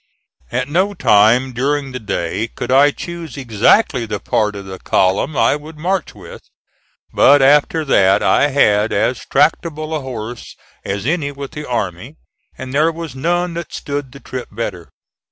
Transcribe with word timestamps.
At 0.51 0.67
no 0.67 0.95
time 0.95 1.53
during 1.53 1.91
the 1.91 1.99
day 1.99 2.47
could 2.47 2.71
I 2.71 2.89
choose 2.89 3.37
exactly 3.37 4.07
the 4.07 4.19
part 4.19 4.55
of 4.55 4.65
the 4.65 4.79
column 4.79 5.37
I 5.37 5.55
would 5.55 5.77
march 5.77 6.15
with; 6.15 6.41
but 7.13 7.39
after 7.43 7.85
that, 7.85 8.23
I 8.23 8.47
had 8.47 8.91
as 8.91 9.19
tractable 9.29 9.93
a 9.95 10.01
horse 10.01 10.55
as 10.83 11.05
any 11.05 11.31
with 11.31 11.51
the 11.51 11.69
army, 11.69 12.15
and 12.57 12.73
there 12.73 12.91
was 12.91 13.13
none 13.15 13.53
that 13.53 13.71
stood 13.71 14.11
the 14.11 14.19
trip 14.19 14.47
better. 14.51 14.89